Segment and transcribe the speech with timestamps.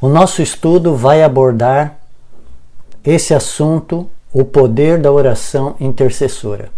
[0.00, 1.98] O nosso estudo vai abordar
[3.04, 6.70] esse assunto, o poder da oração intercessora.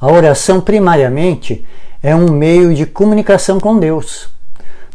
[0.00, 1.64] A oração, primariamente,
[2.02, 4.28] é um meio de comunicação com Deus.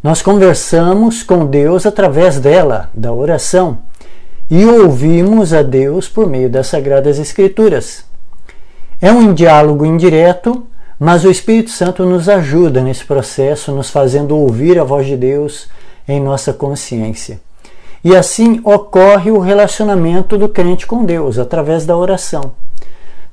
[0.03, 3.79] Nós conversamos com Deus através dela, da oração,
[4.49, 8.03] e ouvimos a Deus por meio das Sagradas Escrituras.
[8.99, 10.67] É um diálogo indireto,
[10.99, 15.69] mas o Espírito Santo nos ajuda nesse processo, nos fazendo ouvir a voz de Deus
[16.05, 17.39] em nossa consciência.
[18.03, 22.53] E assim ocorre o relacionamento do crente com Deus, através da oração.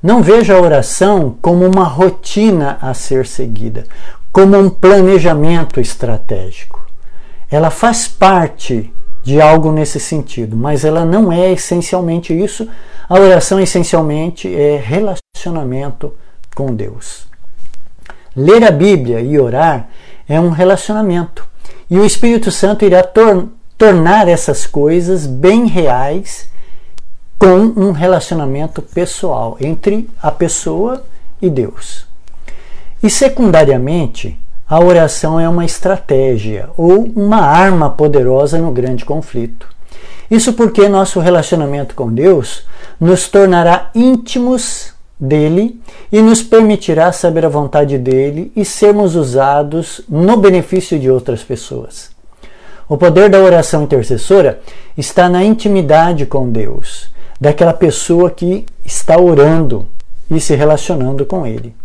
[0.01, 3.85] Não veja a oração como uma rotina a ser seguida,
[4.31, 6.85] como um planejamento estratégico.
[7.49, 8.93] Ela faz parte
[9.23, 12.67] de algo nesse sentido, mas ela não é essencialmente isso.
[13.09, 16.13] A oração essencialmente é relacionamento
[16.55, 17.25] com Deus.
[18.35, 19.89] Ler a Bíblia e orar
[20.29, 21.47] é um relacionamento.
[21.89, 23.01] E o Espírito Santo irá
[23.77, 26.49] tornar essas coisas bem reais
[27.37, 31.03] com um relacionamento pessoal entre a pessoa
[31.41, 32.07] e Deus.
[33.01, 39.67] E secundariamente, a oração é uma estratégia ou uma arma poderosa no grande conflito.
[40.29, 42.65] Isso porque nosso relacionamento com Deus
[42.99, 45.79] nos tornará íntimos dele
[46.11, 52.16] e nos permitirá saber a vontade dele e sermos usados no benefício de outras pessoas.
[52.89, 54.59] O poder da oração intercessora
[54.97, 59.87] está na intimidade com Deus, daquela pessoa que está orando
[60.31, 61.75] e se relacionando com ele.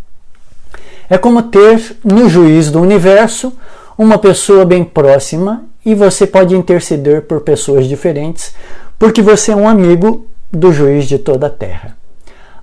[1.10, 3.52] É como ter no juiz do universo
[3.98, 8.54] uma pessoa bem próxima e você pode interceder por pessoas diferentes,
[8.98, 11.96] porque você é um amigo do juiz de toda a terra.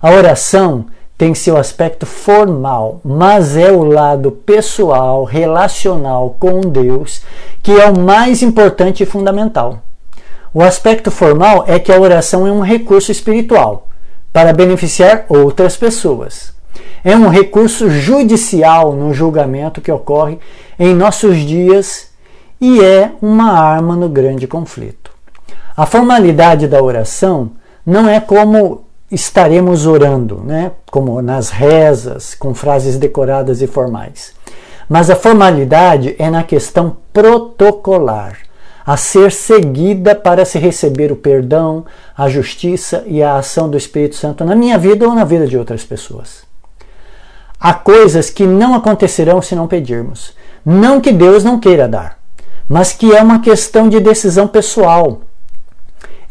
[0.02, 0.86] A oração
[1.20, 7.22] tem seu aspecto formal, mas é o lado pessoal, relacional com Deus,
[7.62, 9.82] que é o mais importante e fundamental.
[10.54, 13.90] O aspecto formal é que a oração é um recurso espiritual
[14.32, 16.54] para beneficiar outras pessoas.
[17.04, 20.40] É um recurso judicial no julgamento que ocorre
[20.80, 22.12] em nossos dias
[22.62, 25.12] e é uma arma no grande conflito.
[25.76, 27.52] A formalidade da oração
[27.86, 30.72] não é como estaremos orando, né?
[30.92, 34.34] como nas rezas, com frases decoradas e formais.
[34.88, 38.38] Mas a formalidade é na questão protocolar
[38.86, 41.86] a ser seguida para se receber o perdão,
[42.18, 45.56] a justiça e a ação do Espírito Santo na minha vida ou na vida de
[45.56, 46.44] outras pessoas.
[47.60, 50.34] Há coisas que não acontecerão se não pedirmos.
[50.66, 52.18] Não que Deus não queira dar,
[52.68, 55.22] mas que é uma questão de decisão pessoal.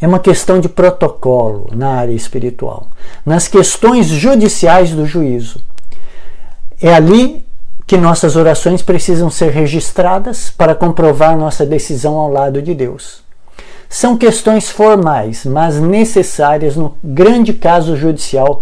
[0.01, 2.87] É uma questão de protocolo na área espiritual,
[3.25, 5.61] nas questões judiciais do juízo.
[6.81, 7.45] É ali
[7.85, 13.23] que nossas orações precisam ser registradas para comprovar nossa decisão ao lado de Deus.
[13.89, 18.61] São questões formais, mas necessárias no grande caso judicial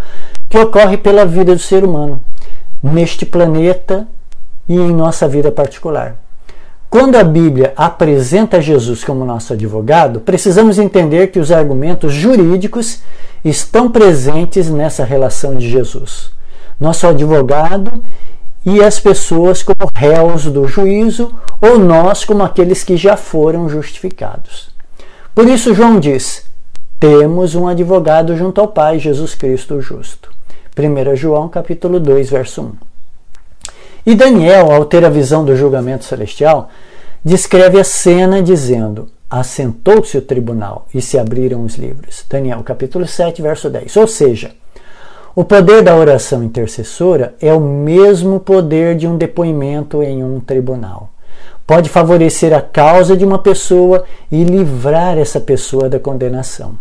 [0.49, 2.19] que ocorre pela vida do ser humano,
[2.81, 4.07] neste planeta
[4.67, 6.15] e em nossa vida particular.
[6.89, 13.01] Quando a Bíblia apresenta Jesus como nosso advogado, precisamos entender que os argumentos jurídicos
[13.43, 16.31] estão presentes nessa relação de Jesus.
[16.79, 18.03] Nosso advogado
[18.65, 24.69] e as pessoas como réus do juízo, ou nós como aqueles que já foram justificados.
[25.35, 26.45] Por isso, João diz:
[26.99, 30.31] temos um advogado junto ao Pai, Jesus Cristo o justo.
[30.77, 32.86] 1 João capítulo 2, verso 1.
[34.07, 36.69] E Daniel, ao ter a visão do julgamento celestial,
[37.25, 42.23] descreve a cena dizendo: Assentou-se o tribunal e se abriram os livros.
[42.29, 43.97] Daniel capítulo 7, verso 10.
[43.97, 44.51] Ou seja,
[45.35, 51.09] o poder da oração intercessora é o mesmo poder de um depoimento em um tribunal.
[51.67, 56.79] Pode favorecer a causa de uma pessoa e livrar essa pessoa da condenação.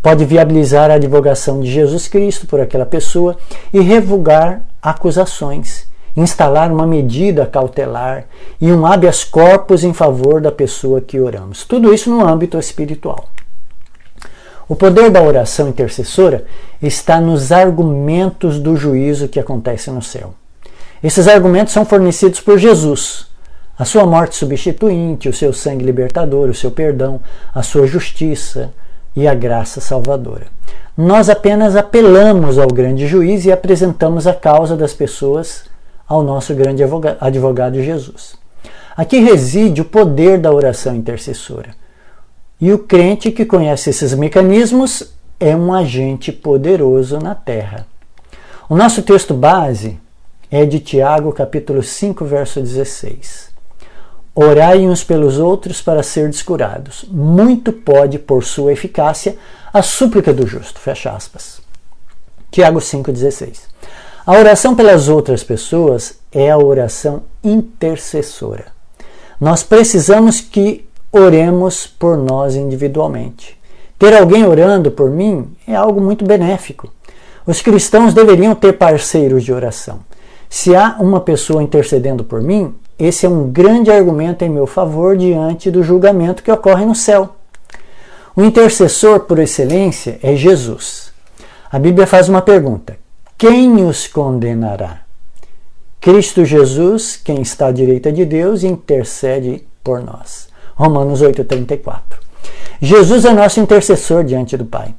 [0.00, 3.36] Pode viabilizar a advogação de Jesus Cristo por aquela pessoa
[3.70, 5.86] e revogar acusações,
[6.16, 8.26] instalar uma medida cautelar
[8.60, 11.64] e um habeas corpus em favor da pessoa que oramos.
[11.64, 13.28] Tudo isso no âmbito espiritual.
[14.68, 16.44] O poder da oração intercessora
[16.80, 20.34] está nos argumentos do juízo que acontece no céu.
[21.02, 23.26] Esses argumentos são fornecidos por Jesus.
[23.78, 27.20] A sua morte substituinte, o seu sangue libertador, o seu perdão,
[27.52, 28.72] a sua justiça
[29.14, 30.46] e a graça salvadora.
[30.96, 35.64] Nós apenas apelamos ao grande juiz e apresentamos a causa das pessoas
[36.06, 36.82] ao nosso grande
[37.20, 38.36] advogado Jesus.
[38.96, 41.74] Aqui reside o poder da oração intercessora.
[42.60, 47.86] E o crente que conhece esses mecanismos é um agente poderoso na terra.
[48.68, 49.98] O nosso texto base
[50.50, 53.52] é de Tiago, capítulo 5, verso 16.
[54.34, 57.04] Orai uns pelos outros para ser descurados.
[57.08, 59.36] Muito pode, por sua eficácia,
[59.72, 60.80] a súplica do justo.
[60.80, 61.60] Fecha aspas.
[62.50, 63.73] Tiago 5,16.
[64.26, 68.64] A oração pelas outras pessoas é a oração intercessora.
[69.38, 73.60] Nós precisamos que oremos por nós individualmente.
[73.98, 76.90] Ter alguém orando por mim é algo muito benéfico.
[77.46, 80.00] Os cristãos deveriam ter parceiros de oração.
[80.48, 85.18] Se há uma pessoa intercedendo por mim, esse é um grande argumento em meu favor
[85.18, 87.36] diante do julgamento que ocorre no céu.
[88.34, 91.12] O intercessor por excelência é Jesus.
[91.70, 93.03] A Bíblia faz uma pergunta:
[93.36, 95.02] quem os condenará?
[96.00, 100.48] Cristo Jesus, quem está à direita de Deus, intercede por nós.
[100.74, 102.00] Romanos 8,34.
[102.80, 104.94] Jesus é nosso intercessor diante do Pai.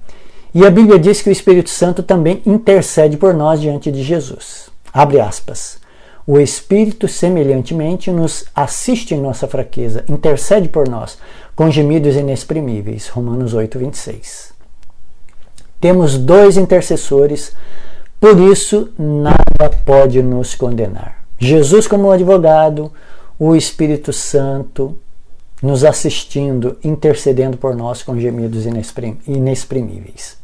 [0.54, 4.70] E a Bíblia diz que o Espírito Santo também intercede por nós diante de Jesus.
[4.94, 5.78] Abre aspas.
[6.26, 11.20] O Espírito, semelhantemente, nos assiste em nossa fraqueza, intercede por nós,
[11.56, 13.10] com gemidos inexprimíveis.
[13.10, 14.54] Romanos 8, 26.
[15.80, 17.56] Temos dois intercessores,
[18.26, 21.24] por isso nada pode nos condenar.
[21.38, 22.92] Jesus, como advogado,
[23.38, 24.98] o Espírito Santo
[25.62, 28.66] nos assistindo, intercedendo por nós com gemidos
[29.28, 30.38] inexprimíveis.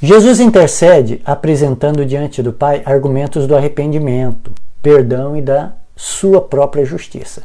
[0.00, 4.50] Jesus intercede apresentando diante do Pai argumentos do arrependimento,
[4.80, 7.42] perdão e da sua própria justiça.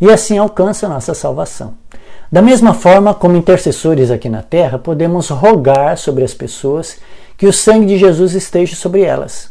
[0.00, 1.74] E assim alcança nossa salvação.
[2.32, 6.98] Da mesma forma, como intercessores aqui na terra, podemos rogar sobre as pessoas
[7.42, 9.50] que o sangue de Jesus esteja sobre elas.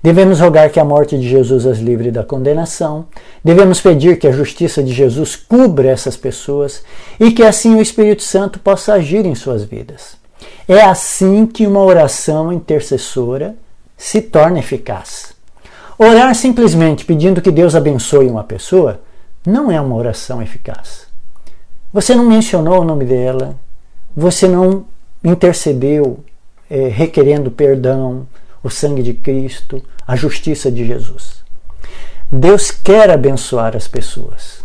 [0.00, 3.06] Devemos rogar que a morte de Jesus as livre da condenação.
[3.42, 6.84] Devemos pedir que a justiça de Jesus cubra essas pessoas
[7.18, 10.16] e que assim o Espírito Santo possa agir em suas vidas.
[10.68, 13.56] É assim que uma oração intercessora
[13.96, 15.34] se torna eficaz.
[15.98, 19.00] Orar simplesmente pedindo que Deus abençoe uma pessoa
[19.44, 21.08] não é uma oração eficaz.
[21.92, 23.56] Você não mencionou o nome dela,
[24.16, 24.84] você não
[25.24, 26.24] intercedeu
[26.70, 28.26] é, requerendo perdão,
[28.62, 31.44] o sangue de Cristo, a justiça de Jesus.
[32.30, 34.64] Deus quer abençoar as pessoas.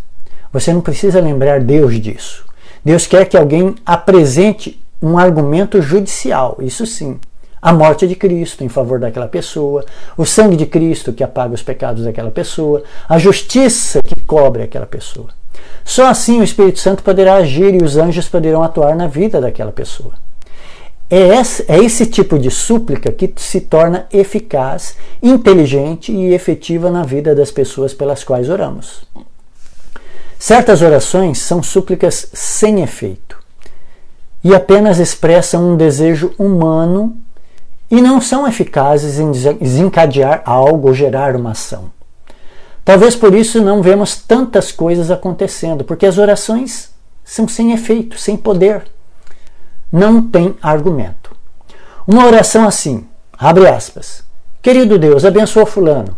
[0.51, 2.45] Você não precisa lembrar Deus disso.
[2.83, 7.19] Deus quer que alguém apresente um argumento judicial, isso sim
[7.61, 9.83] a morte de Cristo em favor daquela pessoa,
[10.17, 14.85] o sangue de Cristo que apaga os pecados daquela pessoa, a justiça que cobre aquela
[14.85, 15.27] pessoa.
[15.83, 19.71] Só assim o Espírito Santo poderá agir e os anjos poderão atuar na vida daquela
[19.71, 20.13] pessoa.
[21.09, 27.03] É esse, é esse tipo de súplica que se torna eficaz, inteligente e efetiva na
[27.03, 29.03] vida das pessoas pelas quais oramos.
[30.37, 33.37] Certas orações são súplicas sem efeito
[34.43, 37.17] e apenas expressam um desejo humano
[37.89, 41.91] e não são eficazes em desencadear algo ou gerar uma ação.
[42.85, 46.91] Talvez por isso não vemos tantas coisas acontecendo, porque as orações
[47.23, 48.83] são sem efeito, sem poder.
[49.91, 51.35] Não tem argumento.
[52.07, 53.07] Uma oração assim,
[53.37, 54.23] abre aspas.
[54.61, 56.17] Querido Deus, abençoa fulano.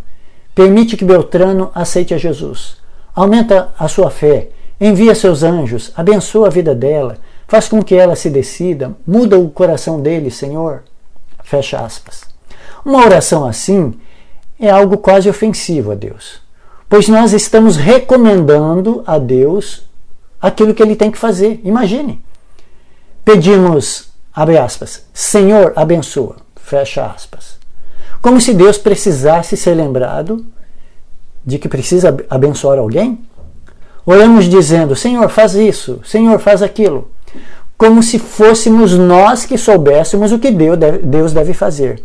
[0.54, 2.76] Permite que Beltrano aceite a Jesus.
[3.14, 4.50] Aumenta a sua fé.
[4.80, 5.92] Envia seus anjos.
[5.96, 7.18] Abençoa a vida dela.
[7.46, 8.94] Faz com que ela se decida.
[9.06, 10.82] Muda o coração dele, Senhor.
[11.42, 12.22] Fecha aspas.
[12.84, 13.94] Uma oração assim
[14.58, 16.40] é algo quase ofensivo a Deus,
[16.88, 19.84] pois nós estamos recomendando a Deus
[20.40, 21.60] aquilo que ele tem que fazer.
[21.64, 22.22] Imagine.
[23.24, 27.58] Pedimos, abre aspas, Senhor, abençoa, fecha aspas.
[28.20, 30.44] Como se Deus precisasse ser lembrado
[31.44, 33.18] de que precisa abençoar alguém?
[34.04, 37.10] Oramos dizendo, Senhor, faz isso, Senhor, faz aquilo
[37.82, 42.00] como se fôssemos nós que soubéssemos o que Deus deve fazer.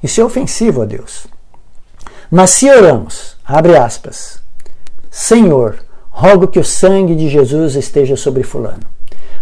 [0.00, 1.26] Isso é ofensivo a Deus.
[2.30, 4.40] Mas se oramos, abre aspas,
[5.10, 5.78] Senhor,
[6.10, 8.84] rogo que o sangue de Jesus esteja sobre fulano,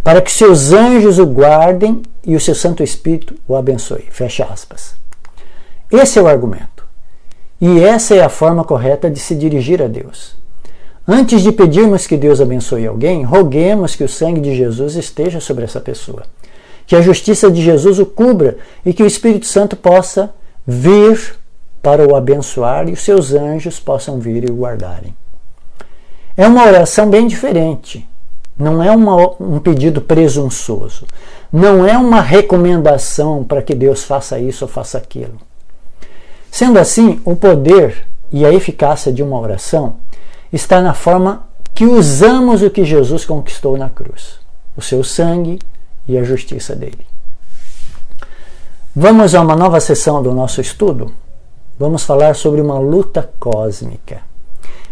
[0.04, 4.04] para que seus anjos o guardem e o seu Santo Espírito o abençoe.
[4.11, 4.94] Fecha aspas.
[5.90, 6.84] Esse é o argumento.
[7.58, 10.37] E essa é a forma correta de se dirigir a Deus.
[11.08, 15.64] Antes de pedirmos que Deus abençoe alguém, roguemos que o sangue de Jesus esteja sobre
[15.64, 16.25] essa pessoa.
[16.87, 20.34] Que a justiça de Jesus o cubra e que o Espírito Santo possa
[20.66, 21.37] vir
[21.82, 25.14] para o abençoar e os seus anjos possam vir e o guardarem.
[26.37, 28.06] É uma oração bem diferente.
[28.56, 31.06] Não é uma, um pedido presunçoso.
[31.52, 35.38] Não é uma recomendação para que Deus faça isso ou faça aquilo.
[36.50, 39.96] Sendo assim, o poder e a eficácia de uma oração
[40.52, 44.38] está na forma que usamos o que Jesus conquistou na cruz,
[44.76, 45.58] o seu sangue
[46.06, 47.06] e a justiça dele.
[48.94, 51.12] Vamos a uma nova sessão do nosso estudo.
[51.76, 54.23] Vamos falar sobre uma luta cósmica.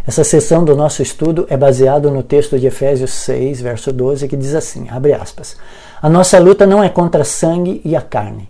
[0.05, 4.37] Essa sessão do nosso estudo é baseado no texto de Efésios 6, verso 12, que
[4.37, 5.57] diz assim: abre aspas.
[6.03, 8.49] A nossa luta não é contra sangue e a carne,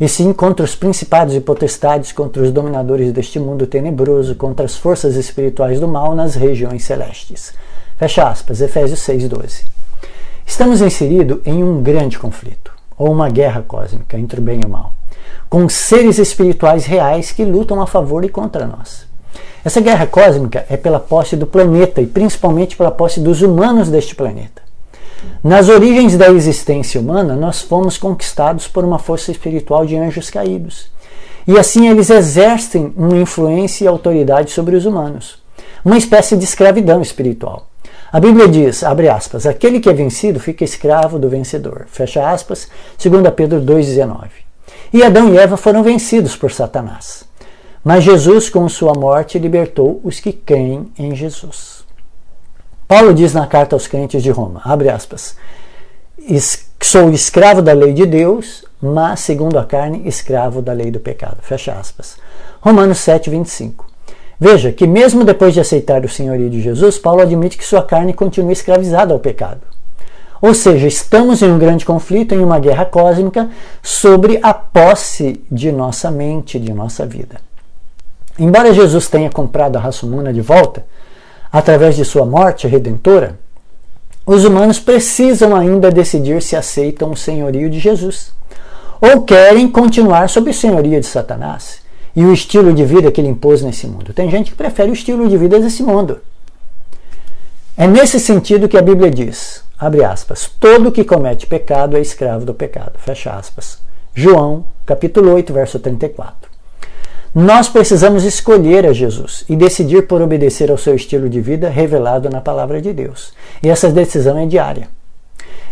[0.00, 4.74] e sim contra os principados e potestades, contra os dominadores deste mundo tenebroso, contra as
[4.74, 7.52] forças espirituais do mal nas regiões celestes.
[7.98, 9.64] Fecha aspas, Efésios 6, 12.
[10.46, 14.68] Estamos inseridos em um grande conflito, ou uma guerra cósmica entre o bem e o
[14.70, 14.94] mal,
[15.50, 19.06] com seres espirituais reais que lutam a favor e contra nós.
[19.64, 24.14] Essa guerra cósmica é pela posse do planeta e principalmente pela posse dos humanos deste
[24.14, 24.62] planeta.
[25.42, 30.90] Nas origens da existência humana, nós fomos conquistados por uma força espiritual de anjos caídos.
[31.46, 35.42] E assim eles exercem uma influência e autoridade sobre os humanos,
[35.84, 37.68] uma espécie de escravidão espiritual.
[38.12, 41.86] A Bíblia diz, abre aspas, aquele que é vencido fica escravo do vencedor.
[41.88, 42.68] Fecha aspas,
[43.02, 44.28] 2 Pedro 2,19.
[44.92, 47.24] E Adão e Eva foram vencidos por Satanás.
[47.88, 51.84] Mas Jesus, com sua morte, libertou os que creem em Jesus.
[52.88, 55.36] Paulo diz na carta aos crentes de Roma, abre aspas,
[56.82, 61.36] sou escravo da lei de Deus, mas segundo a carne, escravo da lei do pecado.
[61.42, 62.16] Fecha aspas.
[62.60, 63.86] Romanos 7, 25.
[64.40, 68.12] Veja que mesmo depois de aceitar o senhorio de Jesus, Paulo admite que sua carne
[68.12, 69.60] continua escravizada ao pecado.
[70.42, 73.48] Ou seja, estamos em um grande conflito, em uma guerra cósmica
[73.80, 77.45] sobre a posse de nossa mente, de nossa vida.
[78.38, 80.84] Embora Jesus tenha comprado a raça humana de volta,
[81.50, 83.38] através de sua morte redentora,
[84.26, 88.34] os humanos precisam ainda decidir se aceitam o senhorio de Jesus
[89.00, 91.80] ou querem continuar sob o senhorio de Satanás
[92.14, 94.12] e o estilo de vida que ele impôs nesse mundo.
[94.12, 96.20] Tem gente que prefere o estilo de vida desse mundo.
[97.76, 102.44] É nesse sentido que a Bíblia diz, abre aspas, todo que comete pecado é escravo
[102.44, 103.78] do pecado, fecha aspas.
[104.14, 106.45] João, capítulo 8, verso 34.
[107.38, 112.30] Nós precisamos escolher a Jesus e decidir por obedecer ao seu estilo de vida revelado
[112.30, 113.34] na palavra de Deus.
[113.62, 114.88] E essa decisão é diária.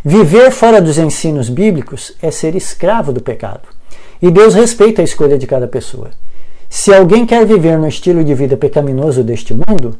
[0.04, 3.62] Viver fora dos ensinos bíblicos é ser escravo do pecado.
[4.20, 6.10] E Deus respeita a escolha de cada pessoa.
[6.68, 9.96] Se alguém quer viver no estilo de vida pecaminoso deste mundo,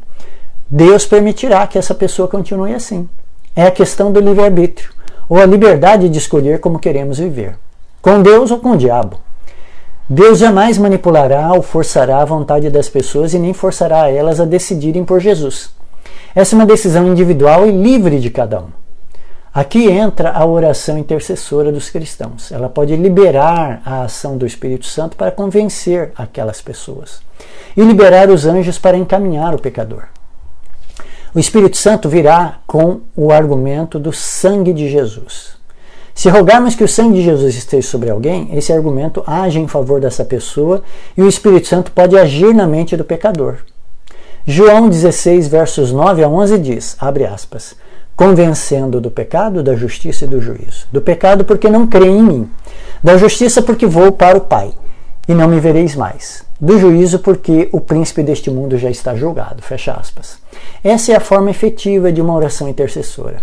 [0.69, 3.09] Deus permitirá que essa pessoa continue assim.
[3.57, 4.91] É a questão do livre-arbítrio,
[5.31, 7.57] ou a liberdade de escolher como queremos viver,
[8.03, 9.24] com Deus ou com o diabo.
[10.09, 15.03] Deus jamais manipulará ou forçará a vontade das pessoas e nem forçará elas a decidirem
[15.03, 15.71] por Jesus.
[16.35, 18.69] Essa é uma decisão individual e livre de cada um.
[19.53, 22.53] Aqui entra a oração intercessora dos cristãos.
[22.53, 27.23] Ela pode liberar a ação do Espírito Santo para convencer aquelas pessoas
[27.75, 30.09] e liberar os anjos para encaminhar o pecador.
[31.35, 35.57] O Espírito Santo virá com o argumento do sangue de Jesus.
[36.15, 40.01] Se rogarmos que o sangue de Jesus esteja sobre alguém, esse argumento age em favor
[40.01, 40.83] dessa pessoa
[41.17, 43.57] e o Espírito Santo pode agir na mente do pecador.
[44.47, 47.75] João 16, versos 9 a 11 diz, abre aspas,
[48.15, 50.87] convencendo do pecado, da justiça e do juízo.
[50.93, 52.51] Do pecado porque não crê em mim.
[53.03, 54.73] Da justiça porque vou para o Pai
[55.27, 56.45] e não me vereis mais.
[56.61, 59.63] Do juízo porque o príncipe deste mundo já está julgado.
[59.63, 60.39] Fecha aspas.
[60.83, 63.43] Essa é a forma efetiva de uma oração intercessora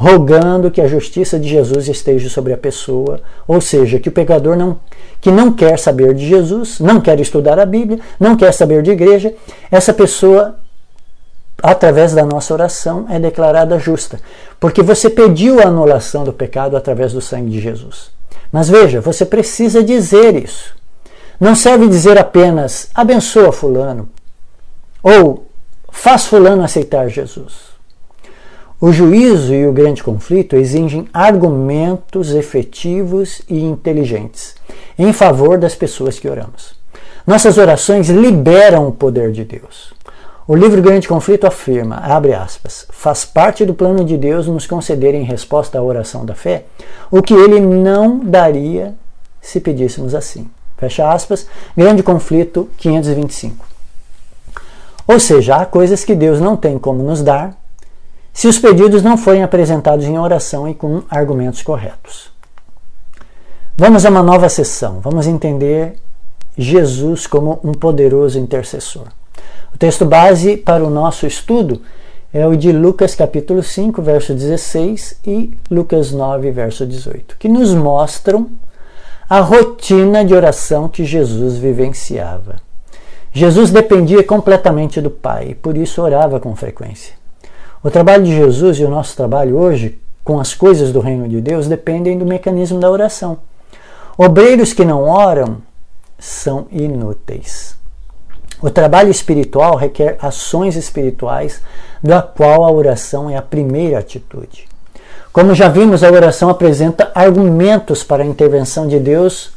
[0.00, 4.56] rogando que a justiça de Jesus esteja sobre a pessoa, ou seja, que o pecador
[4.56, 4.78] não
[5.20, 8.92] que não quer saber de Jesus, não quer estudar a Bíblia, não quer saber de
[8.92, 9.34] igreja,
[9.68, 10.60] essa pessoa
[11.60, 14.20] através da nossa oração é declarada justa,
[14.60, 18.12] porque você pediu a anulação do pecado através do sangue de Jesus.
[18.52, 20.76] Mas veja, você precisa dizer isso.
[21.40, 24.08] Não serve dizer apenas abençoa fulano
[25.02, 25.50] ou
[25.90, 27.67] faz fulano aceitar Jesus.
[28.80, 34.54] O juízo e o grande conflito exigem argumentos efetivos e inteligentes
[34.96, 36.74] em favor das pessoas que oramos.
[37.26, 39.92] Nossas orações liberam o poder de Deus.
[40.46, 45.12] O livro Grande Conflito afirma, abre aspas, faz parte do plano de Deus nos conceder
[45.12, 46.64] em resposta à oração da fé
[47.10, 48.94] o que ele não daria
[49.42, 50.48] se pedíssemos assim.
[50.76, 53.66] Fecha aspas, Grande Conflito 525.
[55.08, 57.58] Ou seja, há coisas que Deus não tem como nos dar
[58.38, 62.30] se os pedidos não forem apresentados em oração e com argumentos corretos.
[63.76, 65.00] Vamos a uma nova sessão.
[65.00, 65.96] Vamos entender
[66.56, 69.08] Jesus como um poderoso intercessor.
[69.74, 71.82] O texto base para o nosso estudo
[72.32, 77.74] é o de Lucas capítulo 5, verso 16 e Lucas 9, verso 18, que nos
[77.74, 78.50] mostram
[79.28, 82.60] a rotina de oração que Jesus vivenciava.
[83.32, 87.18] Jesus dependia completamente do Pai e por isso orava com frequência.
[87.82, 91.40] O trabalho de Jesus e o nosso trabalho hoje com as coisas do reino de
[91.40, 93.38] Deus dependem do mecanismo da oração.
[94.16, 95.58] Obreiros que não oram
[96.18, 97.76] são inúteis.
[98.60, 101.62] O trabalho espiritual requer ações espirituais,
[102.02, 104.66] da qual a oração é a primeira atitude.
[105.32, 109.52] Como já vimos, a oração apresenta argumentos para a intervenção de Deus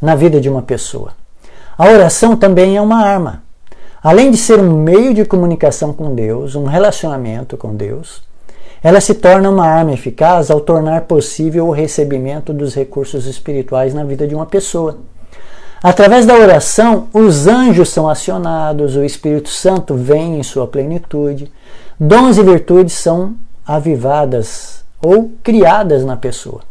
[0.00, 1.12] na vida de uma pessoa.
[1.76, 3.45] A oração também é uma arma.
[4.02, 8.22] Além de ser um meio de comunicação com Deus, um relacionamento com Deus,
[8.82, 14.04] ela se torna uma arma eficaz ao tornar possível o recebimento dos recursos espirituais na
[14.04, 14.98] vida de uma pessoa.
[15.82, 21.50] Através da oração, os anjos são acionados, o Espírito Santo vem em sua plenitude,
[21.98, 23.34] dons e virtudes são
[23.66, 26.62] avivadas ou criadas na pessoa.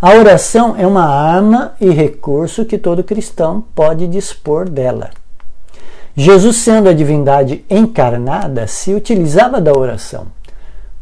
[0.00, 5.10] A oração é uma arma e recurso que todo cristão pode dispor dela.
[6.20, 10.26] Jesus, sendo a divindade encarnada, se utilizava da oração.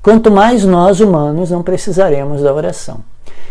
[0.03, 2.99] Quanto mais nós humanos não precisaremos da oração.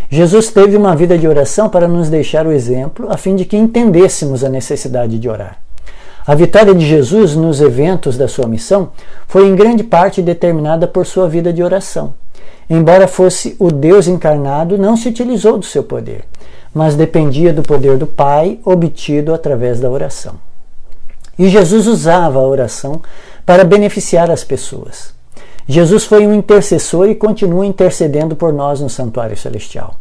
[0.07, 3.57] Jesus teve uma vida de oração para nos deixar o exemplo, a fim de que
[3.57, 5.57] entendêssemos a necessidade de orar.
[6.27, 8.91] A vitória de Jesus nos eventos da sua missão
[9.27, 12.13] foi em grande parte determinada por sua vida de oração.
[12.69, 16.25] Embora fosse o Deus encarnado, não se utilizou do seu poder,
[16.72, 20.36] mas dependia do poder do Pai obtido através da oração.
[21.37, 23.01] E Jesus usava a oração
[23.45, 25.13] para beneficiar as pessoas.
[25.67, 29.95] Jesus foi um intercessor e continua intercedendo por nós no santuário celestial.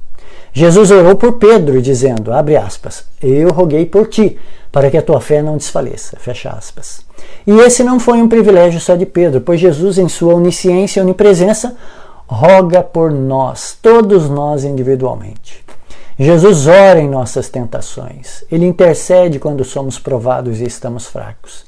[0.53, 4.39] Jesus orou por Pedro, dizendo, abre aspas, eu roguei por ti,
[4.71, 7.01] para que a tua fé não desfaleça, fecha aspas.
[7.47, 11.03] E esse não foi um privilégio só de Pedro, pois Jesus, em sua onisciência e
[11.03, 11.75] onipresença,
[12.27, 15.65] roga por nós, todos nós individualmente.
[16.19, 21.65] Jesus ora em nossas tentações, ele intercede quando somos provados e estamos fracos.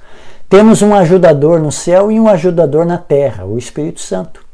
[0.49, 4.45] Temos um ajudador no céu e um ajudador na terra, o Espírito Santo.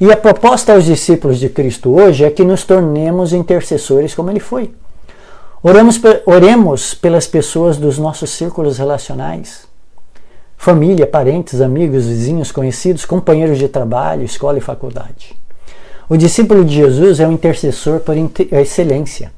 [0.00, 4.40] E a proposta aos discípulos de Cristo hoje é que nos tornemos intercessores como ele
[4.40, 4.74] foi.
[5.62, 9.68] Oremos, oremos pelas pessoas dos nossos círculos relacionais,
[10.56, 15.38] família, parentes, amigos, vizinhos, conhecidos, companheiros de trabalho, escola e faculdade.
[16.10, 18.14] O discípulo de Jesus é um intercessor por
[18.52, 19.32] excelência.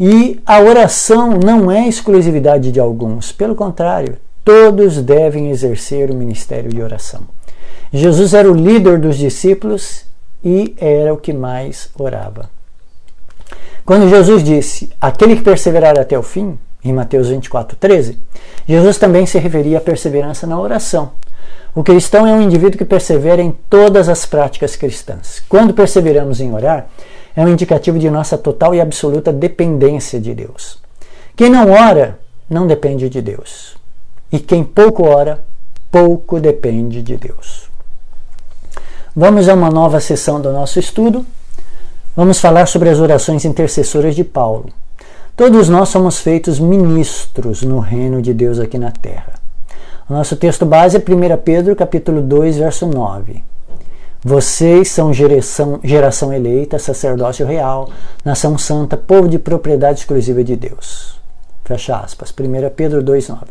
[0.00, 6.70] E a oração não é exclusividade de alguns, pelo contrário, Todos devem exercer o ministério
[6.70, 7.20] de oração.
[7.92, 10.04] Jesus era o líder dos discípulos
[10.42, 12.50] e era o que mais orava.
[13.84, 18.18] Quando Jesus disse, aquele que perseverar até o fim, em Mateus 24, 13,
[18.66, 21.12] Jesus também se referia à perseverança na oração.
[21.74, 25.40] O cristão é um indivíduo que persevera em todas as práticas cristãs.
[25.48, 26.88] Quando perseveramos em orar,
[27.36, 30.78] é um indicativo de nossa total e absoluta dependência de Deus.
[31.36, 33.76] Quem não ora, não depende de Deus.
[34.32, 35.44] E quem pouco ora,
[35.92, 37.70] pouco depende de Deus.
[39.14, 41.24] Vamos a uma nova sessão do nosso estudo.
[42.16, 44.70] Vamos falar sobre as orações intercessoras de Paulo.
[45.36, 49.39] Todos nós somos feitos ministros no reino de Deus aqui na terra.
[50.10, 53.44] O nosso texto base é 1 Pedro capítulo 2, verso 9.
[54.24, 57.88] Vocês são geração, geração eleita, sacerdócio real,
[58.24, 61.20] nação santa, povo de propriedade exclusiva de Deus.
[61.64, 62.34] Fecha aspas.
[62.36, 63.42] 1 Pedro 2, 9.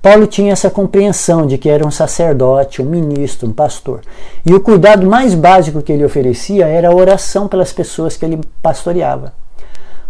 [0.00, 4.02] Paulo tinha essa compreensão de que era um sacerdote, um ministro, um pastor.
[4.46, 8.40] E o cuidado mais básico que ele oferecia era a oração pelas pessoas que ele
[8.62, 9.32] pastoreava.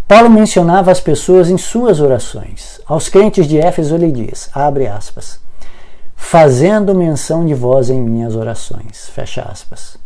[0.07, 2.79] Paulo mencionava as pessoas em suas orações.
[2.87, 5.41] Aos crentes de Éfeso ele diz, abre aspas,
[6.23, 9.99] fazendo menção de vós em minhas orações, fecha aspas.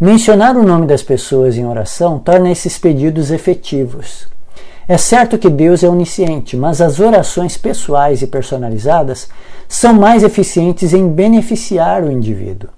[0.00, 4.26] Mencionar o nome das pessoas em oração torna esses pedidos efetivos.
[4.88, 9.28] É certo que Deus é onisciente, mas as orações pessoais e personalizadas
[9.68, 12.70] são mais eficientes em beneficiar o indivíduo.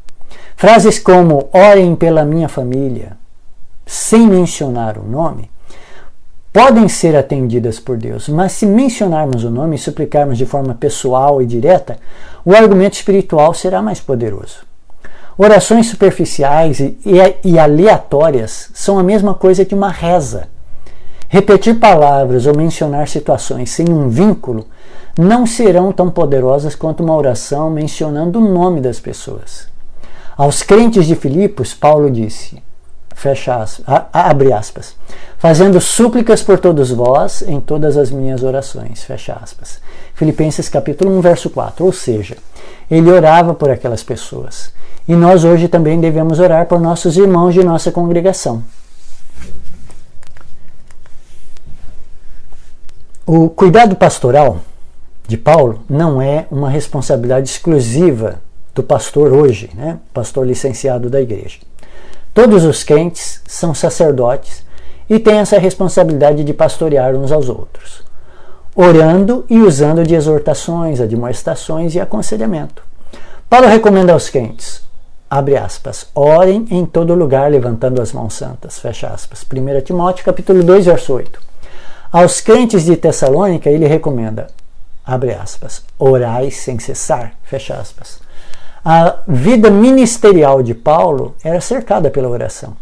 [0.57, 3.16] Frases como orem pela minha família,
[3.87, 5.48] sem mencionar o nome,
[6.53, 11.40] podem ser atendidas por Deus, mas se mencionarmos o nome e suplicarmos de forma pessoal
[11.40, 11.96] e direta,
[12.44, 14.59] o argumento espiritual será mais poderoso.
[15.37, 20.48] Orações superficiais e, e, e aleatórias são a mesma coisa que uma reza
[21.33, 24.66] Repetir palavras ou mencionar situações sem um vínculo
[25.16, 29.68] não serão tão poderosas quanto uma oração mencionando o nome das pessoas.
[30.37, 32.61] Aos crentes de Filipos, Paulo disse,
[33.20, 34.96] fecha aspas, abre aspas,
[35.37, 39.78] fazendo súplicas por todos vós em todas as minhas orações, fecha aspas.
[40.14, 42.38] Filipenses capítulo 1, verso 4, ou seja,
[42.90, 44.72] ele orava por aquelas pessoas.
[45.06, 48.64] E nós hoje também devemos orar por nossos irmãos de nossa congregação.
[53.26, 54.61] O cuidado pastoral
[55.28, 58.40] de Paulo não é uma responsabilidade exclusiva
[58.74, 59.98] do pastor hoje, né?
[60.14, 61.59] pastor licenciado da igreja.
[62.33, 64.64] Todos os crentes são sacerdotes
[65.09, 68.05] e têm essa responsabilidade de pastorear uns aos outros.
[68.75, 72.83] orando e usando de exortações, admoestações e aconselhamento.
[73.49, 74.83] Paulo recomenda aos crentes,
[75.29, 79.45] abre aspas, orem em todo lugar levantando as mãos santas, fecha aspas.
[79.45, 81.40] 1 Timóteo capítulo 2, verso 8.
[82.12, 84.47] Aos crentes de Tessalônica ele recomenda,
[85.05, 88.21] abre aspas, orai sem cessar, fecha aspas.
[88.85, 92.75] A vida ministerial de Paulo era cercada pela oração.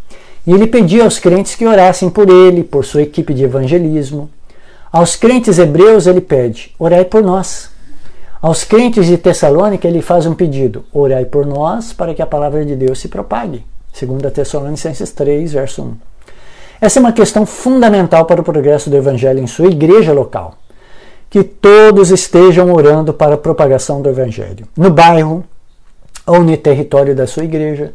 [0.47, 4.31] E ele pedia aos crentes que orassem por ele, por sua equipe de evangelismo.
[4.93, 7.71] Aos crentes hebreus ele pede: orai por nós.
[8.41, 12.65] Aos crentes de Tessalônica ele faz um pedido: orai por nós para que a palavra
[12.65, 13.65] de Deus se propague.
[14.01, 15.95] 2 Tessalonicenses 3, verso 1.
[16.81, 20.55] Essa é uma questão fundamental para o progresso do evangelho em sua igreja local.
[21.29, 24.67] Que todos estejam orando para a propagação do evangelho.
[24.77, 25.45] No bairro,
[26.29, 27.93] ou no território da sua igreja.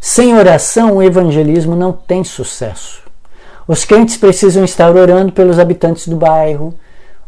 [0.00, 3.02] Sem oração, o evangelismo não tem sucesso.
[3.66, 6.74] Os crentes precisam estar orando pelos habitantes do bairro,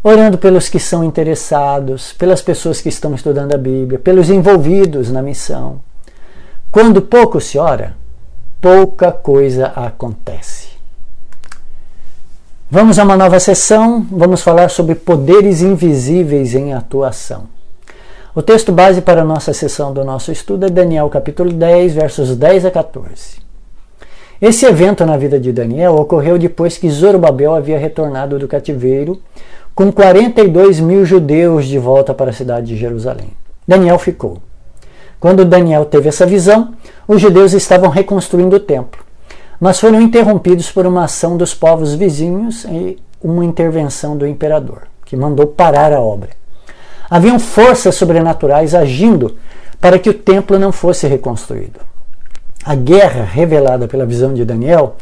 [0.03, 5.23] orando pelos que são interessados, pelas pessoas que estão estudando a Bíblia, pelos envolvidos na
[5.23, 5.81] missão.
[6.71, 7.95] Quando pouco se ora,
[8.61, 10.73] pouca coisa acontece.
[12.71, 17.47] Vamos a uma nova sessão, vamos falar sobre poderes invisíveis em atuação.
[18.35, 22.35] O texto base para a nossa sessão do nosso estudo é Daniel capítulo 10, versos
[22.35, 23.43] 10 a 14.
[24.41, 29.21] Esse evento na vida de Daniel ocorreu depois que Zorobabel havia retornado do cativeiro
[29.75, 33.33] com 42 mil judeus de volta para a cidade de Jerusalém.
[33.69, 34.39] Daniel ficou.
[35.21, 36.73] Quando Daniel teve essa visão,
[37.07, 39.05] os judeus estavam reconstruindo o templo,
[39.61, 45.19] mas foram interrompidos por uma ação dos povos vizinhos e uma intervenção do imperador, que
[45.19, 46.42] mandou parar a obra.
[47.15, 49.37] Haviam forças sobrenaturais agindo
[49.79, 51.79] para que o templo não fosse reconstruído.
[52.65, 54.97] A guerra revelada pela visão de Daniel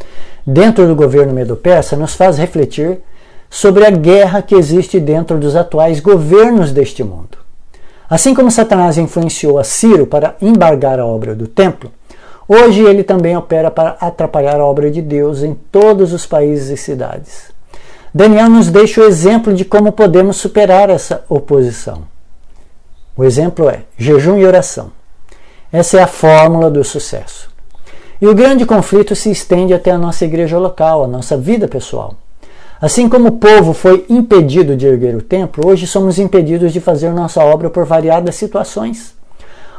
[0.44, 2.99] dentro do governo medo-persa nos faz refletir
[3.49, 7.38] sobre a guerra que existe dentro dos atuais governos deste mundo.
[8.09, 11.92] Assim como Satanás influenciou a Ciro para embargar a obra do templo,
[12.49, 16.77] hoje ele também opera para atrapalhar a obra de Deus em todos os países e
[16.77, 17.50] cidades.
[18.12, 22.03] Daniel nos deixa o exemplo de como podemos superar essa oposição.
[23.16, 24.90] O exemplo é jejum e oração.
[25.73, 27.49] Essa é a fórmula do sucesso.
[28.20, 32.16] E o grande conflito se estende até a nossa igreja local, a nossa vida pessoal.
[32.81, 37.11] Assim como o povo foi impedido de erguer o templo, hoje somos impedidos de fazer
[37.12, 39.14] nossa obra por variadas situações.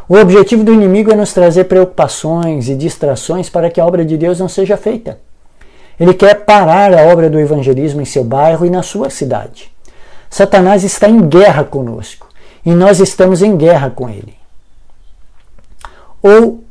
[0.08, 4.18] O objetivo do inimigo é nos trazer preocupações e distrações para que a obra de
[4.18, 5.20] Deus não seja feita.
[6.00, 9.72] Ele quer parar a obra do evangelismo em seu bairro e na sua cidade.
[10.30, 12.28] Satanás está em guerra conosco
[12.66, 14.36] e nós estamos em guerra com ele.
[16.22, 16.64] Ou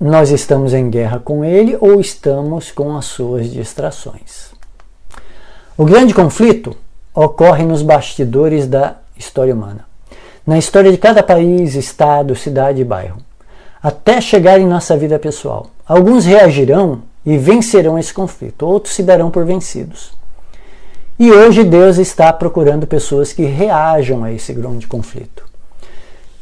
[0.00, 4.52] nós estamos em guerra com ele ou estamos com as suas distrações.
[5.76, 6.76] O grande conflito
[7.14, 9.86] ocorre nos bastidores da história humana,
[10.46, 13.18] na história de cada país, estado, cidade e bairro,
[13.82, 15.68] até chegar em nossa vida pessoal.
[15.86, 20.12] Alguns reagirão e vencerão esse conflito, outros se darão por vencidos.
[21.18, 25.44] E hoje Deus está procurando pessoas que reajam a esse grande conflito,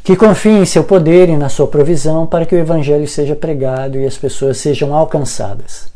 [0.04, 3.98] que confiem em seu poder e na sua provisão para que o evangelho seja pregado
[3.98, 5.88] e as pessoas sejam alcançadas.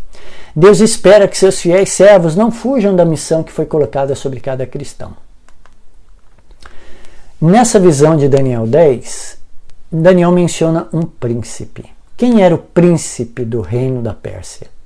[0.57, 4.67] Deus espera que seus fiéis servos não fujam da missão que foi colocada sobre cada
[4.67, 5.13] cristão.
[7.41, 9.39] Nessa visão de Daniel 10,
[9.93, 11.85] Daniel menciona um príncipe.
[12.17, 14.80] Quem era o príncipe do reino da Pérsia?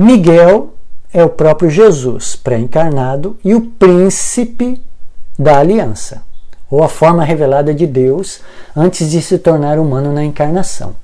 [0.00, 0.74] Miguel
[1.12, 4.80] é o próprio Jesus pré-encarnado e o príncipe
[5.36, 6.22] da aliança,
[6.70, 8.40] ou a forma revelada de Deus
[8.76, 10.94] antes de se tornar humano na encarnação.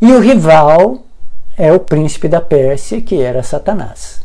[0.00, 1.02] E o rival
[1.54, 4.22] é o príncipe da Pérsia, que era Satanás.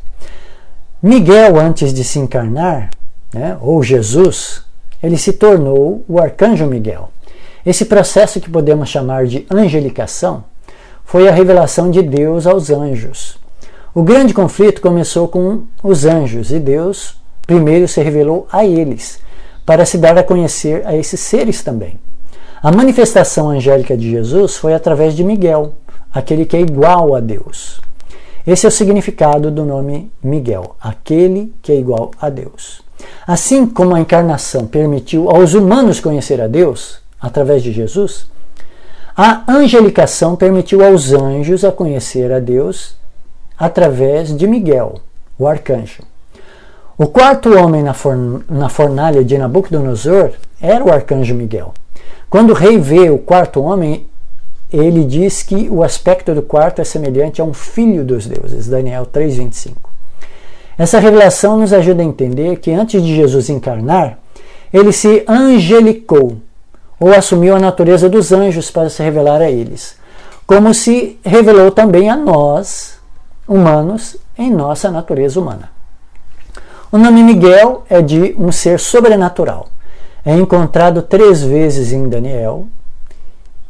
[1.03, 2.91] Miguel, antes de se encarnar,
[3.33, 4.63] né, ou Jesus,
[5.03, 7.11] ele se tornou o arcanjo Miguel.
[7.65, 10.45] Esse processo que podemos chamar de angelicação
[11.03, 13.43] foi a revelação de Deus aos anjos.
[13.97, 17.15] O grande conflito começou com os anjos e Deus
[17.47, 19.21] primeiro se revelou a eles,
[19.65, 21.97] para se dar a conhecer a esses seres também.
[22.61, 25.75] A manifestação angélica de Jesus foi através de Miguel,
[26.13, 27.79] aquele que é igual a Deus.
[28.45, 32.81] Esse é o significado do nome Miguel, aquele que é igual a Deus.
[33.25, 38.29] Assim como a encarnação permitiu aos humanos conhecer a Deus através de Jesus,
[39.15, 42.97] a angelicação permitiu aos anjos a conhecer a Deus
[43.57, 44.95] através de Miguel,
[45.37, 46.03] o arcanjo.
[46.97, 51.73] O quarto homem na, forn na fornalha de Nabucodonosor era o arcanjo Miguel.
[52.29, 54.07] Quando o rei vê o quarto homem,
[54.71, 59.05] ele diz que o aspecto do quarto é semelhante a um filho dos deuses, Daniel
[59.05, 59.89] 3:25.
[60.77, 64.19] Essa revelação nos ajuda a entender que antes de Jesus encarnar,
[64.73, 66.37] ele se angelicou,
[66.99, 69.95] ou assumiu a natureza dos anjos para se revelar a eles,
[70.45, 72.99] como se revelou também a nós,
[73.47, 75.69] humanos, em nossa natureza humana.
[76.91, 79.67] O nome Miguel é de um ser sobrenatural.
[80.25, 82.67] É encontrado três vezes em Daniel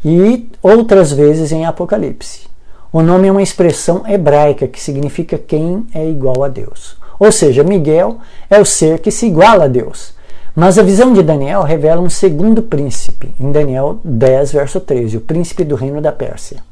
[0.03, 2.47] e outras vezes em Apocalipse.
[2.93, 6.97] O nome é uma expressão hebraica que significa quem é igual a Deus.
[7.19, 10.13] Ou seja, Miguel é o ser que se iguala a Deus.
[10.55, 15.21] Mas a visão de Daniel revela um segundo príncipe, em Daniel 10, verso 13, o
[15.21, 16.63] príncipe do reino da Pérsia.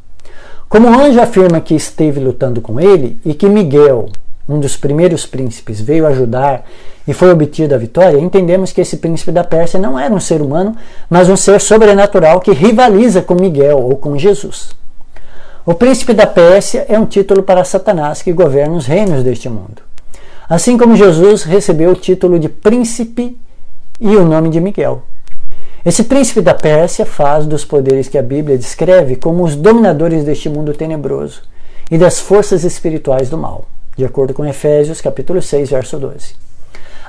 [0.74, 4.10] Como o anjo afirma que esteve lutando com ele e que Miguel,
[4.50, 6.66] um dos primeiros príncipes, veio ajudar
[7.08, 10.42] e foi obtida a vitória, entendemos que esse príncipe da Pérsia não era um ser
[10.42, 10.76] humano,
[11.08, 14.72] mas um ser sobrenatural que rivaliza com Miguel ou com Jesus.
[15.64, 19.84] O príncipe da Pérsia é um título para Satanás que governa os reinos deste mundo.
[20.50, 23.38] Assim como Jesus recebeu o título de príncipe
[24.02, 25.04] e o nome de Miguel.
[25.86, 30.50] Esse príncipe da Pérsia faz dos poderes que a Bíblia descreve como os dominadores deste
[30.50, 31.42] mundo tenebroso
[31.92, 33.66] e das forças espirituais do mal
[33.96, 36.36] de acordo com Efésios capítulo 6, verso 12.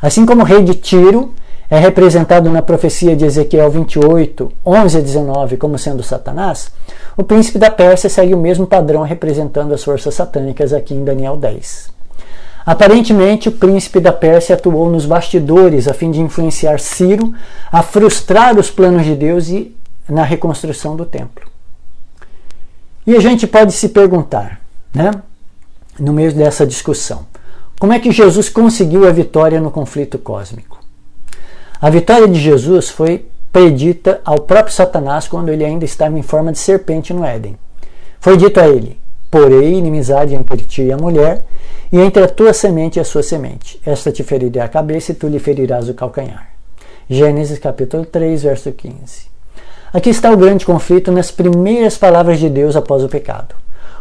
[0.00, 1.34] Assim como o rei de Tiro
[1.70, 6.70] é representado na profecia de Ezequiel 28, 11 a 19 como sendo Satanás,
[7.16, 11.36] o príncipe da Pérsia segue o mesmo padrão representando as forças satânicas aqui em Daniel
[11.36, 11.83] 10.
[12.64, 17.34] Aparentemente, o príncipe da Pérsia atuou nos bastidores a fim de influenciar Ciro
[17.70, 19.76] a frustrar os planos de Deus e
[20.08, 21.46] na reconstrução do templo.
[23.06, 24.60] E a gente pode se perguntar,
[24.94, 25.10] né?
[25.98, 27.26] no meio dessa discussão.
[27.78, 30.78] Como é que Jesus conseguiu a vitória no conflito cósmico?
[31.80, 36.50] A vitória de Jesus foi predita ao próprio Satanás quando ele ainda estava em forma
[36.50, 37.58] de serpente no Éden.
[38.20, 38.98] Foi dito a ele:
[39.34, 41.44] Porei inimizade entre ti e a mulher,
[41.90, 43.80] e entre a tua semente e a sua semente.
[43.84, 46.50] Esta te ferirá a cabeça e tu lhe ferirás o calcanhar.
[47.10, 49.26] Gênesis capítulo 3, verso 15.
[49.92, 53.56] Aqui está o grande conflito nas primeiras palavras de Deus após o pecado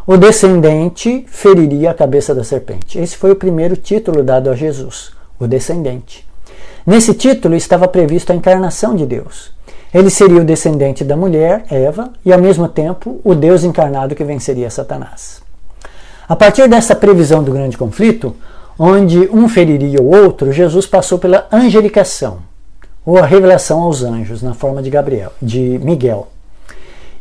[0.06, 3.00] o descendente feriria a cabeça da serpente.
[3.00, 6.28] Esse foi o primeiro título dado a Jesus, o descendente.
[6.86, 9.52] Nesse título estava previsto a encarnação de Deus.
[9.93, 14.23] Ele seria o descendente da mulher, Eva, e ao mesmo tempo o Deus encarnado que
[14.23, 15.41] venceria Satanás.
[16.27, 18.36] A partir dessa previsão do grande conflito,
[18.79, 22.39] onde um feriria o outro, Jesus passou pela angelicação,
[23.06, 26.29] ou a revelação aos anjos, na forma de Gabriel, de Miguel.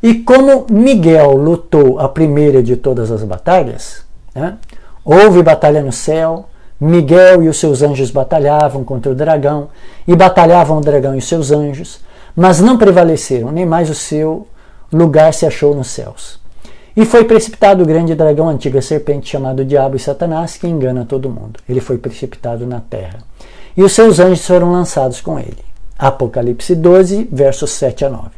[0.03, 4.03] E como Miguel lutou a primeira de todas as batalhas,
[4.35, 4.57] né?
[5.05, 6.49] houve batalha no céu,
[6.81, 9.69] Miguel e os seus anjos batalhavam contra o dragão,
[10.09, 12.01] e batalhavam o dragão e os seus anjos,
[12.37, 14.47] mas não prevaleceram, nem mais o seu
[14.93, 16.41] lugar se achou nos céus.
[16.95, 21.31] E foi precipitado o grande dragão, antiga serpente chamado Diabo e Satanás, que engana todo
[21.31, 21.59] mundo.
[21.67, 23.21] Ele foi precipitado na terra.
[23.75, 25.65] E os seus anjos foram lançados com ele.
[25.99, 28.29] Apocalipse 12, versos 7 a 9.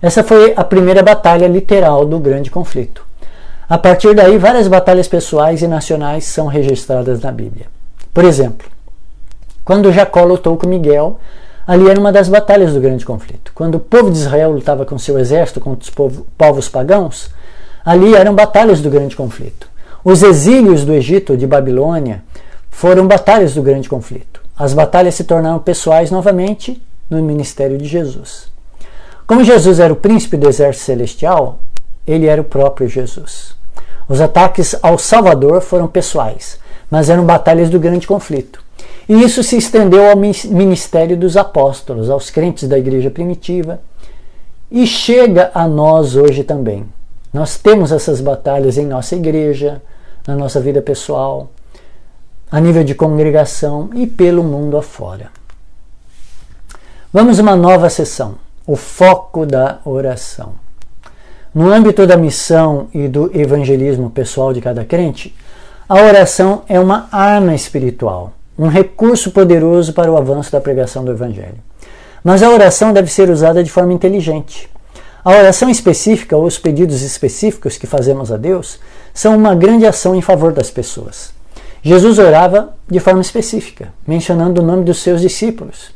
[0.00, 3.04] Essa foi a primeira batalha literal do grande conflito.
[3.68, 7.66] A partir daí, várias batalhas pessoais e nacionais são registradas na Bíblia.
[8.14, 8.66] Por exemplo,
[9.64, 11.18] quando Jacó lutou com Miguel,
[11.68, 13.52] ali era uma das batalhas do grande conflito.
[13.54, 17.30] Quando o povo de Israel lutava com seu exército contra os povos pagãos,
[17.84, 19.68] ali eram batalhas do grande conflito.
[20.02, 22.24] Os exílios do Egito, de Babilônia,
[22.70, 24.40] foram batalhas do grande conflito.
[24.56, 28.50] As batalhas se tornaram pessoais novamente no ministério de Jesus.
[29.26, 31.58] Como Jesus era o príncipe do exército celestial,
[32.06, 33.54] ele era o próprio Jesus.
[34.08, 36.58] Os ataques ao Salvador foram pessoais,
[36.90, 38.64] mas eram batalhas do grande conflito.
[39.08, 43.80] E isso se estendeu ao ministério dos apóstolos, aos crentes da igreja primitiva,
[44.70, 46.84] e chega a nós hoje também.
[47.32, 49.80] Nós temos essas batalhas em nossa igreja,
[50.26, 51.50] na nossa vida pessoal,
[52.50, 55.30] a nível de congregação e pelo mundo afora.
[57.12, 58.36] Vamos a uma nova sessão
[58.68, 60.52] o foco da oração.
[61.54, 65.34] No âmbito da missão e do evangelismo pessoal de cada crente,
[65.88, 71.12] a oração é uma arma espiritual, um recurso poderoso para o avanço da pregação do
[71.12, 71.58] evangelho.
[72.24, 74.68] Mas a oração deve ser usada de forma inteligente.
[75.24, 78.80] A oração específica ou os pedidos específicos que fazemos a Deus
[79.14, 81.32] são uma grande ação em favor das pessoas.
[81.82, 85.90] Jesus orava de forma específica, mencionando o nome dos seus discípulos.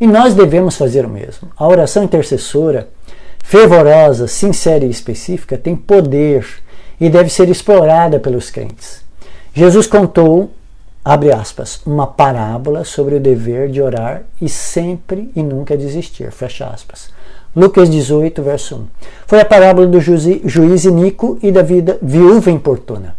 [0.00, 1.48] E nós devemos fazer o mesmo.
[1.56, 2.88] A oração intercessora,
[3.42, 6.46] fervorosa, sincera e específica, tem poder
[7.00, 9.02] e deve ser explorada pelos crentes.
[9.52, 10.50] Jesus contou,
[11.04, 16.66] abre aspas, uma parábola sobre o dever de orar e sempre e nunca desistir, fecha
[16.66, 17.10] aspas.
[17.54, 18.86] Lucas 18, verso 1.
[19.26, 23.14] Foi a parábola do juiz Inico e da vida viúva importuna.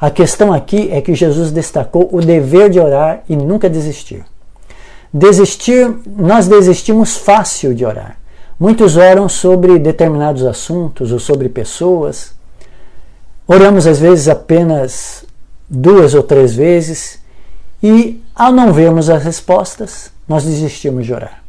[0.00, 4.24] A questão aqui é que Jesus destacou o dever de orar e nunca desistir.
[5.12, 8.16] Desistir, nós desistimos fácil de orar.
[8.58, 12.32] Muitos oram sobre determinados assuntos ou sobre pessoas.
[13.46, 15.24] Oramos às vezes apenas
[15.68, 17.17] duas ou três vezes
[17.82, 21.42] e, ao não vermos as respostas, nós desistimos de orar.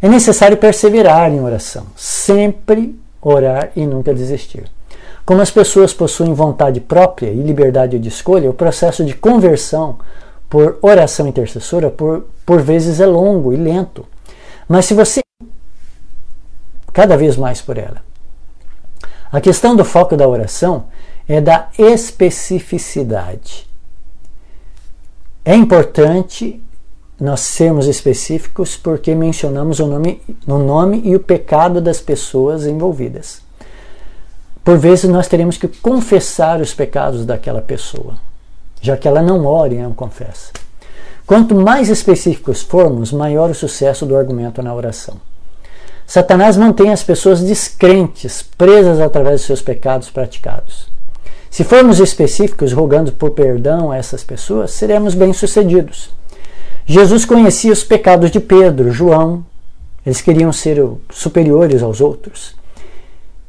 [0.00, 4.64] É necessário perseverar em oração, sempre orar e nunca desistir.
[5.24, 9.98] Como as pessoas possuem vontade própria e liberdade de escolha, o processo de conversão
[10.50, 14.06] por oração intercessora, por, por vezes, é longo e lento.
[14.68, 15.22] Mas se você
[16.94, 18.02] cada vez mais por ela.
[19.30, 20.84] A questão do foco da oração
[21.28, 23.68] é da especificidade.
[25.44, 26.62] É importante
[27.20, 33.42] nós sermos específicos porque mencionamos o nome, o nome e o pecado das pessoas envolvidas.
[34.64, 38.14] Por vezes nós teremos que confessar os pecados daquela pessoa,
[38.80, 40.50] já que ela não ora e não confessa.
[41.26, 45.16] Quanto mais específicos formos, maior o sucesso do argumento na oração.
[46.06, 50.93] Satanás mantém as pessoas descrentes, presas através dos seus pecados praticados.
[51.54, 56.10] Se formos específicos, rogando por perdão a essas pessoas, seremos bem-sucedidos.
[56.84, 59.46] Jesus conhecia os pecados de Pedro, João,
[60.04, 62.56] eles queriam ser superiores aos outros.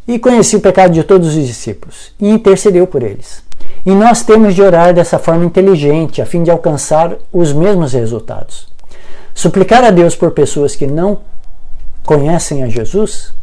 [0.07, 3.43] E conhecia o pecado de todos os discípulos e intercedeu por eles.
[3.83, 8.67] E nós temos de orar dessa forma inteligente, a fim de alcançar os mesmos resultados.
[9.33, 11.21] Suplicar a Deus por pessoas que não
[12.03, 13.33] conhecem a Jesus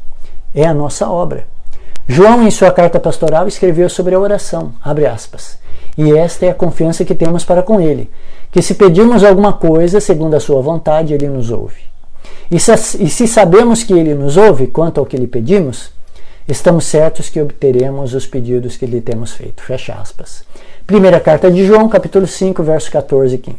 [0.55, 1.49] é a nossa obra.
[2.09, 5.59] João, em sua carta pastoral, escreveu sobre a oração, abre aspas,
[5.97, 8.11] e esta é a confiança que temos para com Ele,
[8.51, 11.81] que se pedirmos alguma coisa segundo a Sua vontade, Ele nos ouve.
[12.51, 15.91] E se, e se sabemos que Ele nos ouve quanto ao que lhe pedimos,
[16.47, 19.63] estamos certos que obteremos os pedidos que lhe temos feito.
[19.63, 20.45] Fecha aspas.
[20.87, 23.57] Primeira carta de João, capítulo 5, versos 14 e 15.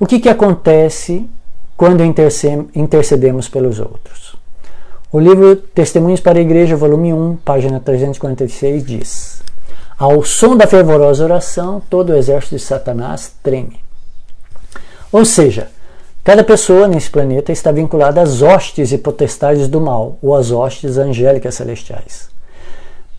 [0.00, 1.28] O que, que acontece
[1.76, 4.27] quando intercedemos pelos outros?
[5.10, 9.42] O livro Testemunhos para a Igreja, volume 1, página 346, diz:
[9.98, 13.80] Ao som da fervorosa oração, todo o exército de Satanás treme.
[15.10, 15.68] Ou seja,
[16.22, 20.98] cada pessoa nesse planeta está vinculada às hostes e potestades do mal, ou às hostes
[20.98, 22.28] angélicas celestiais.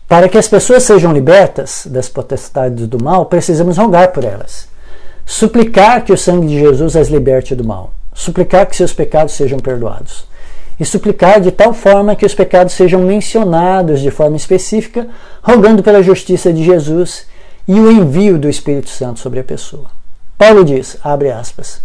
[0.06, 4.68] Para que as pessoas sejam libertas das potestades do mal, precisamos rogar por elas.
[5.26, 7.92] Suplicar que o sangue de Jesus as liberte do mal.
[8.14, 10.29] Suplicar que seus pecados sejam perdoados
[10.80, 15.06] e suplicar de tal forma que os pecados sejam mencionados de forma específica,
[15.42, 17.26] rogando pela justiça de Jesus
[17.68, 19.90] e o envio do Espírito Santo sobre a pessoa.
[20.38, 21.82] Paulo diz, abre aspas,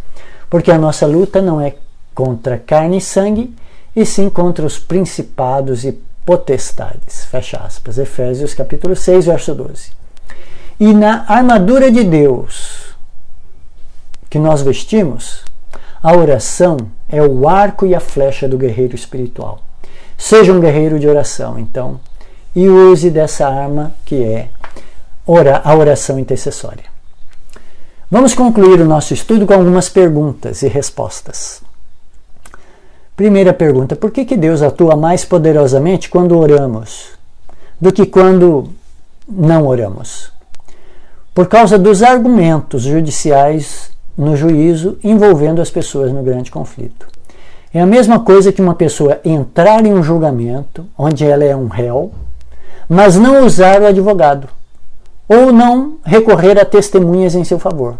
[0.49, 1.75] porque a nossa luta não é
[2.13, 3.53] contra carne e sangue,
[3.93, 7.25] e sim contra os principados e potestades.
[7.25, 7.97] Fecha aspas.
[7.97, 9.91] Efésios capítulo 6, verso 12.
[10.79, 12.95] E na armadura de Deus
[14.29, 15.43] que nós vestimos,
[16.01, 19.59] a oração é o arco e a flecha do guerreiro espiritual.
[20.17, 21.99] Seja um guerreiro de oração, então,
[22.55, 24.49] e use dessa arma que é
[25.63, 26.85] a oração intercessória.
[28.09, 31.61] Vamos concluir o nosso estudo com algumas perguntas e respostas.
[33.15, 37.09] Primeira pergunta: por que, que Deus atua mais poderosamente quando oramos
[37.81, 38.69] do que quando
[39.27, 40.31] não oramos?
[41.33, 47.07] Por causa dos argumentos judiciais no juízo envolvendo as pessoas no grande conflito.
[47.73, 51.67] É a mesma coisa que uma pessoa entrar em um julgamento onde ela é um
[51.67, 52.11] réu,
[52.87, 54.47] mas não usar o advogado,
[55.27, 57.97] ou não recorrer a testemunhas em seu favor.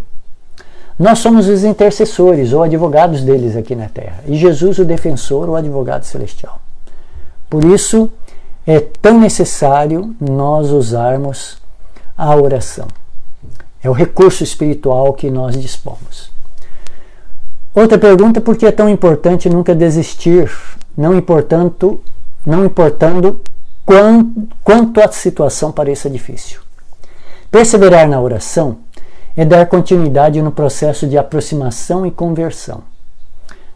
[0.97, 5.56] Nós somos os intercessores ou advogados deles aqui na terra, e Jesus o defensor ou
[5.58, 6.60] advogado celestial.
[7.49, 8.10] Por isso
[8.65, 11.58] é tão necessário nós usarmos
[12.17, 12.88] a oração.
[13.85, 16.31] É o recurso espiritual que nós dispomos.
[17.71, 20.51] Outra pergunta: por que é tão importante nunca desistir,
[20.97, 22.01] não importando,
[22.43, 23.41] não importando
[23.85, 26.61] quanto, quanto a situação pareça difícil?
[27.51, 28.79] Perseverar na oração
[29.37, 32.81] é dar continuidade no processo de aproximação e conversão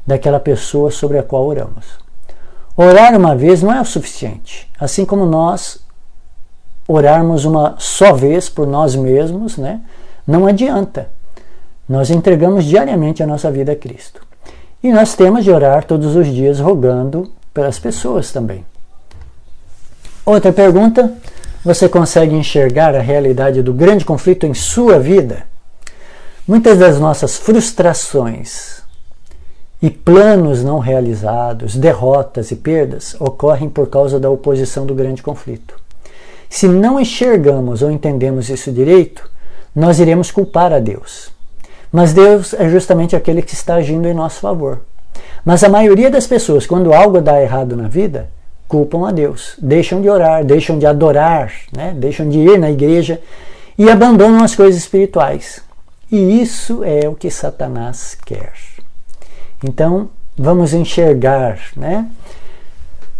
[0.07, 1.85] daquela pessoa sobre a qual oramos.
[2.75, 5.87] Orar uma vez não é o suficiente, assim como nós
[6.87, 9.81] orarmos uma só vez por nós mesmos, né?
[10.29, 11.09] Não adianta.
[11.87, 14.21] Nós entregamos diariamente a nossa vida a Cristo.
[14.83, 18.63] E nós temos de orar todos os dias rogando pelas pessoas também.
[20.23, 21.11] Outra pergunta:
[21.65, 25.47] você consegue enxergar a realidade do grande conflito em sua vida?
[26.47, 28.83] Muitas das nossas frustrações
[29.81, 35.73] e planos não realizados, derrotas e perdas ocorrem por causa da oposição do grande conflito.
[36.47, 39.27] Se não enxergamos ou entendemos isso direito,
[39.75, 41.31] nós iremos culpar a Deus.
[41.91, 44.81] Mas Deus é justamente aquele que está agindo em nosso favor.
[45.43, 48.29] Mas a maioria das pessoas, quando algo dá errado na vida,
[48.67, 51.93] culpam a Deus, deixam de orar, deixam de adorar, né?
[51.95, 53.19] deixam de ir na igreja
[53.77, 55.61] e abandonam as coisas espirituais.
[56.11, 58.53] E isso é o que Satanás quer.
[59.63, 62.07] Então, vamos enxergar né,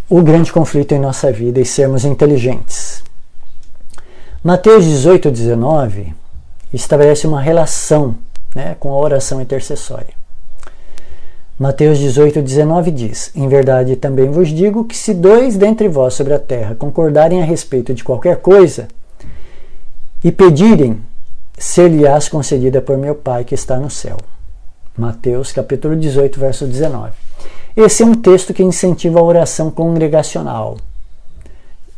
[0.09, 3.03] o grande conflito em nossa vida e sermos inteligentes.
[4.43, 6.18] Mateus 18, 19
[6.73, 8.15] estabelece uma relação
[8.55, 10.19] né, com a oração intercessória.
[11.57, 16.33] Mateus 18, 19 diz: Em verdade também vos digo que se dois dentre vós sobre
[16.33, 18.87] a terra concordarem a respeito de qualquer coisa
[20.23, 21.01] e pedirem,
[21.57, 24.17] ser-lhe-ás concedida por meu Pai que está no céu.
[24.97, 27.11] Mateus capítulo 18, verso 19.
[27.75, 30.77] Esse é um texto que incentiva a oração congregacional,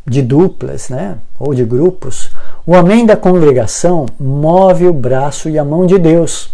[0.06, 2.32] de duplas, né, ou de grupos.
[2.66, 6.50] O amém da congregação move o braço e a mão de Deus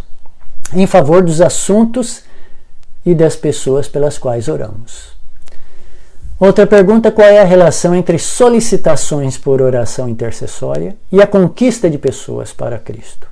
[0.73, 2.23] em favor dos assuntos
[3.05, 5.15] e das pessoas pelas quais oramos.
[6.39, 11.97] Outra pergunta: qual é a relação entre solicitações por oração intercessória e a conquista de
[11.97, 13.27] pessoas para Cristo?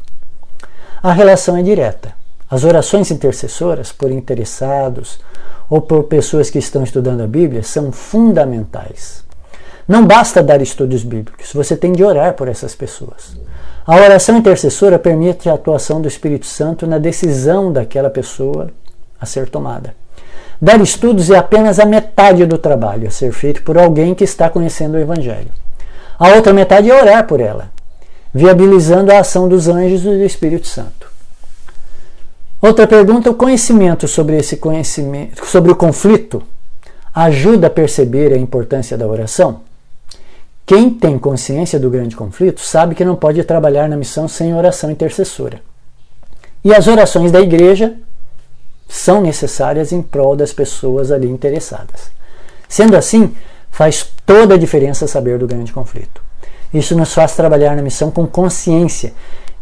[1.03, 2.13] A relação é direta.
[2.49, 5.19] As orações intercessoras por interessados
[5.69, 9.24] ou por pessoas que estão estudando a Bíblia são fundamentais.
[9.87, 13.37] Não basta dar estudos bíblicos, você tem de orar por essas pessoas.
[13.85, 18.71] A oração intercessora permite a atuação do Espírito Santo na decisão daquela pessoa
[19.21, 19.95] a ser tomada.
[20.59, 24.49] Dar estudos é apenas a metade do trabalho a ser feito por alguém que está
[24.49, 25.51] conhecendo o Evangelho.
[26.17, 27.69] A outra metade é orar por ela,
[28.33, 31.11] viabilizando a ação dos anjos e do Espírito Santo.
[32.59, 36.41] Outra pergunta: o conhecimento sobre esse conhecimento, sobre o conflito,
[37.13, 39.61] ajuda a perceber a importância da oração?
[40.65, 44.89] Quem tem consciência do grande conflito sabe que não pode trabalhar na missão sem oração
[44.89, 45.61] intercessora.
[46.63, 47.93] E as orações da igreja
[48.87, 52.09] são necessárias em prol das pessoas ali interessadas.
[52.67, 53.35] Sendo assim,
[53.69, 56.23] faz toda a diferença saber do grande conflito.
[56.73, 59.13] Isso nos faz trabalhar na missão com consciência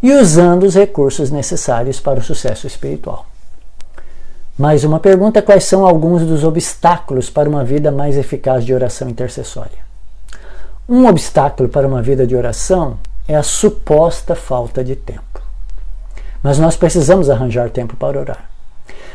[0.01, 3.25] e usando os recursos necessários para o sucesso espiritual.
[4.57, 9.09] Mais uma pergunta: quais são alguns dos obstáculos para uma vida mais eficaz de oração
[9.09, 9.82] intercessória?
[10.88, 15.41] Um obstáculo para uma vida de oração é a suposta falta de tempo.
[16.41, 18.49] Mas nós precisamos arranjar tempo para orar.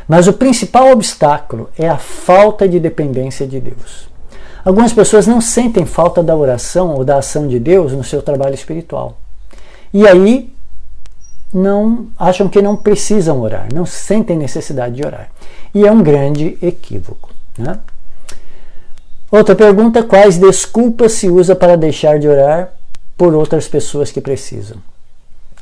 [0.08, 4.08] Mas o principal obstáculo é a falta de dependência de Deus.
[4.64, 8.54] Algumas pessoas não sentem falta da oração ou da ação de Deus no seu trabalho
[8.54, 9.18] espiritual.
[9.92, 10.52] E aí
[11.52, 15.28] não acham que não precisam orar, não sentem necessidade de orar.
[15.74, 17.30] E é um grande equívoco.
[17.58, 17.78] Né?
[19.30, 22.72] Outra pergunta: quais desculpas se usa para deixar de orar
[23.16, 24.78] por outras pessoas que precisam?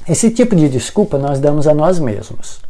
[0.08, 2.60] Esse tipo de desculpa nós damos a nós mesmos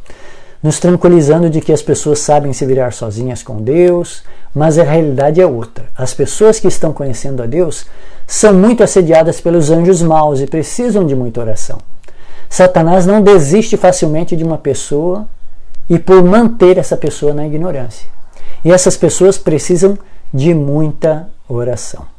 [0.61, 4.23] nos tranquilizando de que as pessoas sabem se virar sozinhas com Deus,
[4.53, 5.85] mas a realidade é outra.
[5.95, 7.85] As pessoas que estão conhecendo a Deus
[8.25, 11.77] são muito assediadas pelos anjos maus e precisam de muita oração.
[12.49, 15.27] Satanás não desiste facilmente de uma pessoa
[15.89, 18.07] e por manter essa pessoa na ignorância.
[18.65, 19.97] E essas pessoas precisam
[20.33, 22.16] de muita oração.